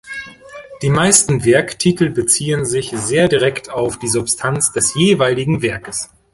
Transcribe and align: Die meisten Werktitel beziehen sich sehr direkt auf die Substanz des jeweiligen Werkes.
Die 0.81 0.89
meisten 0.89 1.45
Werktitel 1.45 2.09
beziehen 2.09 2.65
sich 2.65 2.89
sehr 2.89 3.27
direkt 3.27 3.69
auf 3.69 3.99
die 3.99 4.07
Substanz 4.07 4.71
des 4.71 4.95
jeweiligen 4.95 5.61
Werkes. 5.61 6.09